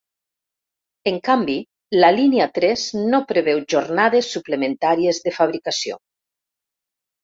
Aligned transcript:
En 1.11 1.19
canvi, 1.29 1.57
la 1.99 2.09
línia 2.17 2.49
tres 2.57 2.87
no 3.13 3.21
preveu 3.35 3.63
jornades 3.77 4.35
suplementàries 4.35 5.25
de 5.29 5.39
fabricació. 5.41 6.05